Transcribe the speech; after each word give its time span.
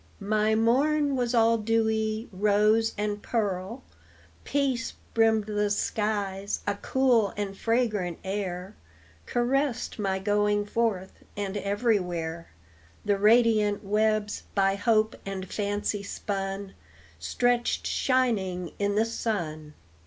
My 0.19 0.55
morn 0.55 1.15
was 1.15 1.35
all 1.35 1.59
dewy 1.59 2.27
rose 2.31 2.95
and 2.97 3.21
pearl, 3.21 3.83
Peace 4.45 4.93
brimmed 5.13 5.45
the 5.45 5.69
skies, 5.69 6.61
a 6.65 6.73
cool 6.73 7.35
and 7.37 7.55
fragrant 7.55 8.17
air 8.23 8.75
Caressed 9.27 9.99
my 9.99 10.17
going 10.17 10.65
forth, 10.65 11.11
and 11.37 11.55
everywhere 11.55 12.47
The 13.05 13.19
radiant 13.19 13.83
webs, 13.83 14.41
by 14.55 14.73
hope 14.73 15.15
and 15.23 15.47
fancy 15.47 16.01
spun, 16.01 16.73
Stretched 17.19 17.85
shining 17.85 18.71
in 18.79 18.95
the 18.95 19.05
sun. 19.05 19.75